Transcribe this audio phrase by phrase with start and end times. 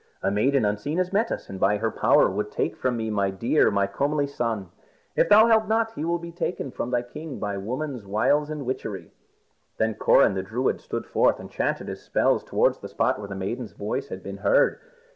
[0.23, 3.29] A maiden unseen has met us, and by her power would take from me my
[3.29, 4.71] dear, my comely son.
[5.15, 8.65] If thou help not, he will be taken from thy king by woman's wiles and
[8.65, 9.11] witchery."
[9.77, 13.35] Then Coran the Druid stood forth and chanted his spells towards the spot where the
[13.35, 14.79] maiden's voice had been heard.